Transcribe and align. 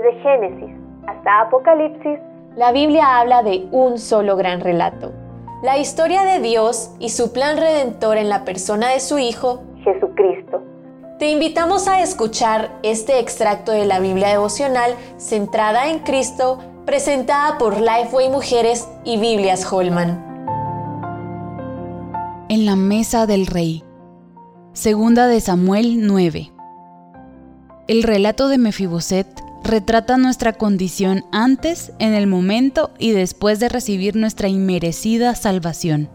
Desde 0.00 0.18
Génesis 0.22 0.74
hasta 1.06 1.40
Apocalipsis, 1.42 2.18
la 2.56 2.72
Biblia 2.72 3.18
habla 3.18 3.42
de 3.42 3.66
un 3.70 3.98
solo 3.98 4.34
gran 4.36 4.60
relato. 4.60 5.12
La 5.62 5.76
historia 5.76 6.22
de 6.22 6.40
Dios 6.40 6.94
y 6.98 7.10
su 7.10 7.34
plan 7.34 7.58
redentor 7.58 8.16
en 8.16 8.30
la 8.30 8.44
persona 8.44 8.88
de 8.88 9.00
su 9.00 9.18
Hijo, 9.18 9.62
Jesucristo. 9.84 10.62
Te 11.18 11.28
invitamos 11.30 11.86
a 11.86 12.00
escuchar 12.00 12.70
este 12.82 13.18
extracto 13.18 13.72
de 13.72 13.84
la 13.84 14.00
Biblia 14.00 14.28
devocional 14.28 14.94
centrada 15.18 15.90
en 15.90 15.98
Cristo, 15.98 16.58
presentada 16.86 17.58
por 17.58 17.78
Lifeway 17.78 18.30
Mujeres 18.30 18.88
y 19.04 19.18
Biblias 19.18 19.70
Holman. 19.70 20.24
En 22.48 22.64
la 22.64 22.76
mesa 22.76 23.26
del 23.26 23.46
rey. 23.46 23.84
Segunda 24.72 25.26
de 25.26 25.40
Samuel 25.40 26.06
9. 26.06 26.50
El 27.86 28.02
relato 28.02 28.48
de 28.48 28.56
Mefiboset 28.56 29.49
retrata 29.62 30.16
nuestra 30.16 30.52
condición 30.54 31.24
antes, 31.32 31.92
en 31.98 32.14
el 32.14 32.26
momento 32.26 32.90
y 32.98 33.10
después 33.12 33.60
de 33.60 33.68
recibir 33.68 34.16
nuestra 34.16 34.48
inmerecida 34.48 35.34
salvación. 35.34 36.08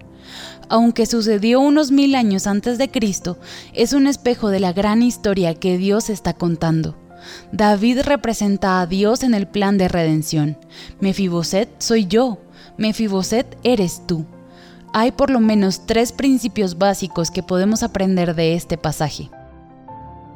Aunque 0.67 1.05
sucedió 1.05 1.59
unos 1.59 1.91
mil 1.91 2.15
años 2.15 2.47
antes 2.47 2.77
de 2.77 2.89
Cristo, 2.89 3.37
es 3.73 3.93
un 3.93 4.07
espejo 4.07 4.49
de 4.49 4.59
la 4.59 4.73
gran 4.73 5.03
historia 5.03 5.53
que 5.53 5.77
Dios 5.77 6.09
está 6.09 6.33
contando. 6.33 6.97
David 7.51 8.01
representa 8.01 8.81
a 8.81 8.87
Dios 8.87 9.23
en 9.23 9.33
el 9.33 9.47
plan 9.47 9.77
de 9.77 9.87
redención. 9.87 10.57
Mefiboset 10.99 11.69
soy 11.79 12.05
yo, 12.07 12.39
Mefiboset 12.77 13.57
eres 13.63 14.01
tú. 14.07 14.25
Hay 14.93 15.11
por 15.11 15.29
lo 15.29 15.39
menos 15.39 15.85
tres 15.85 16.11
principios 16.11 16.77
básicos 16.77 17.29
que 17.29 17.43
podemos 17.43 17.83
aprender 17.83 18.33
de 18.35 18.55
este 18.55 18.77
pasaje. 18.77 19.29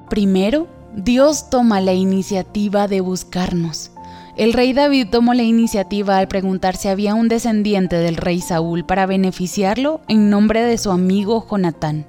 Primero, 0.10 0.68
Dios 0.96 1.52
toma 1.52 1.82
la 1.82 1.94
iniciativa 1.94 2.88
de 2.88 3.02
buscarnos. 3.02 3.92
El 4.36 4.54
rey 4.54 4.74
David 4.74 5.10
tomó 5.12 5.36
la 5.36 5.44
iniciativa 5.44 6.18
al 6.18 6.28
preguntar 6.28 6.76
si 6.78 6.88
había 6.88 7.14
un 7.14 7.28
descendiente 7.28 7.98
del 7.98 8.16
rey 8.16 8.42
Saúl 8.42 8.84
para 8.86 9.06
beneficiarlo 9.06 10.02
en 10.08 10.32
nombre 10.32 10.64
de 10.64 10.80
su 10.80 10.90
amigo 10.90 11.46
Jonatán. 11.48 12.08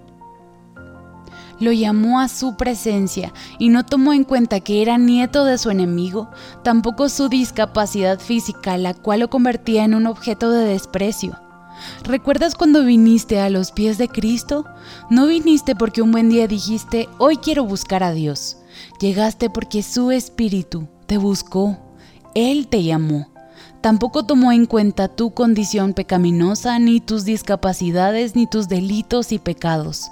Lo 1.58 1.72
llamó 1.72 2.20
a 2.20 2.28
su 2.28 2.56
presencia 2.56 3.34
y 3.58 3.68
no 3.68 3.84
tomó 3.84 4.14
en 4.14 4.24
cuenta 4.24 4.60
que 4.60 4.80
era 4.80 4.96
nieto 4.96 5.44
de 5.44 5.58
su 5.58 5.68
enemigo, 5.68 6.30
tampoco 6.64 7.10
su 7.10 7.28
discapacidad 7.28 8.18
física, 8.18 8.78
la 8.78 8.94
cual 8.94 9.20
lo 9.20 9.28
convertía 9.28 9.84
en 9.84 9.94
un 9.94 10.06
objeto 10.06 10.50
de 10.50 10.64
desprecio. 10.64 11.38
¿Recuerdas 12.04 12.54
cuando 12.54 12.82
viniste 12.82 13.40
a 13.40 13.50
los 13.50 13.72
pies 13.72 13.98
de 13.98 14.08
Cristo? 14.08 14.64
No 15.10 15.26
viniste 15.26 15.74
porque 15.74 16.00
un 16.00 16.12
buen 16.12 16.30
día 16.30 16.46
dijiste, 16.46 17.10
hoy 17.18 17.36
quiero 17.36 17.64
buscar 17.64 18.02
a 18.02 18.12
Dios. 18.12 18.56
Llegaste 19.00 19.48
porque 19.48 19.82
su 19.82 20.10
espíritu 20.10 20.86
te 21.06 21.16
buscó, 21.16 21.78
Él 22.34 22.68
te 22.68 22.82
llamó. 22.82 23.28
Tampoco 23.80 24.26
tomó 24.26 24.52
en 24.52 24.66
cuenta 24.66 25.08
tu 25.08 25.32
condición 25.32 25.94
pecaminosa, 25.94 26.78
ni 26.78 27.00
tus 27.00 27.24
discapacidades, 27.24 28.36
ni 28.36 28.46
tus 28.46 28.68
delitos 28.68 29.32
y 29.32 29.38
pecados. 29.38 30.10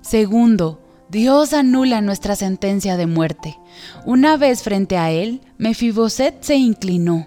Segundo, 0.00 0.80
Dios 1.10 1.52
anula 1.52 2.00
nuestra 2.00 2.34
sentencia 2.34 2.96
de 2.96 3.06
muerte. 3.06 3.58
Una 4.06 4.38
vez 4.38 4.62
frente 4.62 4.96
a 4.96 5.10
él, 5.10 5.42
Mefiboset 5.58 6.42
se 6.42 6.56
inclinó. 6.56 7.26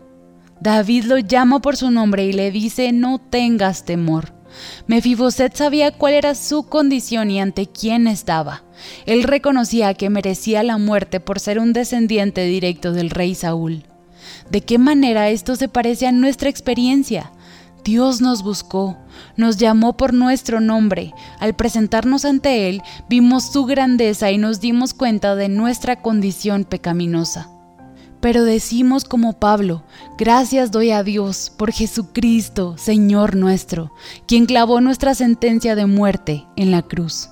David 0.59 1.03
lo 1.03 1.19
llama 1.19 1.61
por 1.61 1.77
su 1.77 1.91
nombre 1.91 2.25
y 2.25 2.33
le 2.33 2.49
dice, 2.49 2.91
no 2.91 3.19
tengas 3.19 3.85
temor. 3.85 4.34
Mefiboset 4.87 5.55
sabía 5.55 5.91
cuál 5.91 6.13
era 6.13 6.35
su 6.35 6.63
condición 6.63 7.31
y 7.31 7.39
ante 7.39 7.67
quién 7.67 8.07
estaba. 8.07 8.63
Él 9.05 9.23
reconocía 9.23 9.93
que 9.93 10.09
merecía 10.09 10.63
la 10.63 10.77
muerte 10.77 11.19
por 11.19 11.39
ser 11.39 11.59
un 11.59 11.73
descendiente 11.73 12.45
directo 12.45 12.91
del 12.91 13.09
rey 13.09 13.35
Saúl. 13.35 13.83
¿De 14.49 14.61
qué 14.61 14.77
manera 14.77 15.29
esto 15.29 15.55
se 15.55 15.67
parece 15.67 16.07
a 16.07 16.11
nuestra 16.11 16.49
experiencia? 16.49 17.31
Dios 17.83 18.19
nos 18.19 18.41
buscó, 18.41 18.97
nos 19.37 19.57
llamó 19.57 19.95
por 19.95 20.13
nuestro 20.13 20.59
nombre. 20.59 21.13
Al 21.39 21.55
presentarnos 21.55 22.25
ante 22.25 22.67
Él, 22.67 22.81
vimos 23.07 23.51
su 23.51 23.65
grandeza 23.65 24.31
y 24.31 24.39
nos 24.39 24.59
dimos 24.59 24.95
cuenta 24.95 25.35
de 25.35 25.49
nuestra 25.49 26.01
condición 26.01 26.63
pecaminosa. 26.63 27.54
Pero 28.25 28.43
decimos 28.43 29.03
como 29.03 29.33
Pablo, 29.33 29.83
gracias 30.17 30.71
doy 30.71 30.89
a 30.89 31.03
Dios 31.03 31.53
por 31.55 31.71
Jesucristo, 31.71 32.75
Señor 32.75 33.35
nuestro, 33.35 33.91
quien 34.27 34.47
clavó 34.47 34.81
nuestra 34.81 35.13
sentencia 35.13 35.75
de 35.75 35.85
muerte 35.85 36.43
en 36.55 36.71
la 36.71 36.81
cruz. 36.81 37.29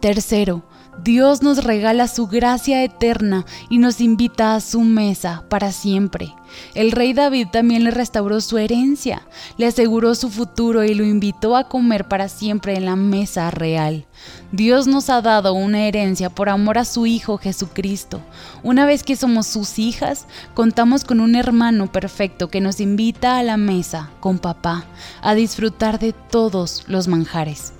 Tercero, 0.00 0.62
Dios 1.02 1.42
nos 1.42 1.64
regala 1.64 2.06
su 2.08 2.26
gracia 2.26 2.82
eterna 2.84 3.46
y 3.68 3.78
nos 3.78 4.00
invita 4.00 4.54
a 4.54 4.60
su 4.60 4.80
mesa 4.82 5.44
para 5.48 5.72
siempre. 5.72 6.34
El 6.74 6.92
rey 6.92 7.12
David 7.12 7.48
también 7.52 7.82
le 7.84 7.90
restauró 7.90 8.40
su 8.40 8.58
herencia, 8.58 9.26
le 9.56 9.66
aseguró 9.66 10.14
su 10.14 10.30
futuro 10.30 10.84
y 10.84 10.94
lo 10.94 11.04
invitó 11.04 11.56
a 11.56 11.68
comer 11.68 12.06
para 12.06 12.28
siempre 12.28 12.76
en 12.76 12.84
la 12.84 12.94
mesa 12.94 13.50
real. 13.50 14.06
Dios 14.50 14.86
nos 14.86 15.10
ha 15.10 15.20
dado 15.20 15.52
una 15.52 15.86
herencia 15.86 16.30
por 16.30 16.48
amor 16.48 16.78
a 16.78 16.84
su 16.84 17.06
Hijo 17.06 17.38
Jesucristo. 17.38 18.20
Una 18.62 18.86
vez 18.86 19.02
que 19.02 19.16
somos 19.16 19.46
sus 19.46 19.78
hijas, 19.78 20.26
contamos 20.54 21.04
con 21.04 21.20
un 21.20 21.34
hermano 21.34 21.90
perfecto 21.90 22.48
que 22.48 22.60
nos 22.60 22.80
invita 22.80 23.38
a 23.38 23.42
la 23.42 23.56
mesa 23.56 24.10
con 24.20 24.38
papá 24.38 24.84
a 25.22 25.34
disfrutar 25.34 25.98
de 25.98 26.12
todos 26.12 26.84
los 26.88 27.08
manjares. 27.08 27.72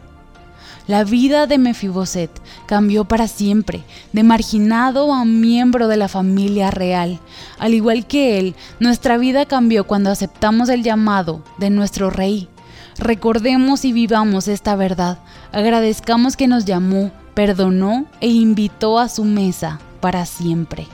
La 0.89 1.05
vida 1.05 1.47
de 1.47 1.59
Mefiboset 1.59 2.31
cambió 2.65 3.05
para 3.05 3.29
siempre, 3.29 3.83
de 4.15 4.23
marginado 4.23 5.13
a 5.13 5.27
miembro 5.27 5.87
de 5.87 5.99
la 5.99 6.09
familia 6.09 6.71
real. 6.71 7.21
Al 7.59 7.75
igual 7.75 8.07
que 8.07 8.39
él, 8.39 8.57
nuestra 8.81 9.19
vida 9.19 9.45
cambió 9.45 9.87
cuando 9.87 10.11
aceptamos 10.11 10.71
el 10.71 10.83
llamado 10.83 11.43
de 11.59 11.69
nuestro 11.69 12.09
rey. 12.09 12.49
Recordemos 12.99 13.85
y 13.85 13.93
vivamos 13.93 14.49
esta 14.49 14.77
verdad. 14.77 15.19
Agradezcamos 15.53 16.39
que 16.39 16.49
nos 16.49 16.65
llamó, 16.65 17.11
perdonó 17.35 18.07
e 18.23 18.29
invitó 18.29 18.99
a 18.99 19.11
su 19.11 19.25
mesa 19.25 19.81
para 20.01 20.25
siempre. 20.25 20.87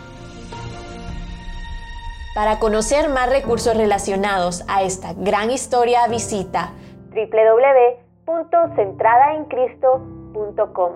Para 2.35 2.59
conocer 2.59 3.11
más 3.11 3.29
recursos 3.29 3.77
relacionados 3.77 4.65
a 4.67 4.83
esta 4.83 5.13
gran 5.13 5.53
historia, 5.53 6.09
visita 6.09 6.73
www 7.11 8.04
www.centradaencristo.com 8.27 10.93